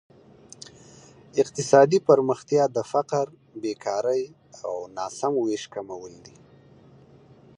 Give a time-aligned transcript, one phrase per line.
[1.41, 3.25] اقتصادي پرمختیا د فقر،
[3.61, 4.23] بېکارۍ
[4.65, 6.35] او ناسم ویش کمول دي.